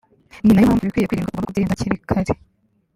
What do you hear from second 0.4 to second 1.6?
ni nayo mpamvu ibikwiye kwirindwa ugomba